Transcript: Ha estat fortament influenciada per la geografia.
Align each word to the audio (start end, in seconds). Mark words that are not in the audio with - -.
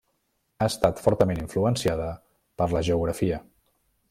Ha 0.63 0.67
estat 0.71 1.03
fortament 1.07 1.43
influenciada 1.43 2.09
per 2.63 2.71
la 2.77 2.85
geografia. 2.89 3.43